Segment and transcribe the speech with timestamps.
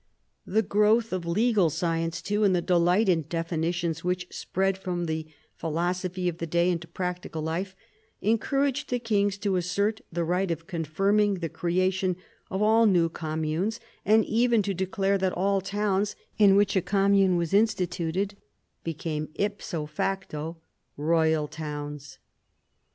[0.47, 5.27] The growth of legal science too, and the delight in definitions which spread from the
[5.53, 7.75] philosophy of the day into practical life,
[8.19, 12.15] encouraged the kings to assert the right of confirming the creation
[12.49, 17.37] of all new communes, and even to declare that all towns in which a commune
[17.37, 18.35] was instituted
[18.83, 20.57] became ipso facto
[20.97, 22.17] royal towns.